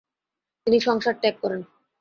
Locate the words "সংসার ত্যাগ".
0.79-1.35